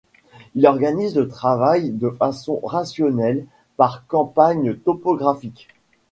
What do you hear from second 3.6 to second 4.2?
par